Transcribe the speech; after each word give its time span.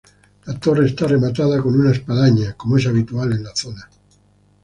La 0.45 0.55
torre 0.59 0.87
está 0.87 1.05
rematada 1.05 1.61
por 1.61 1.75
una 1.77 1.91
espadaña, 1.91 2.53
como 2.53 2.75
es 2.75 2.87
habitual 2.87 3.33
en 3.33 3.43
la 3.43 3.55
zona. 3.55 3.87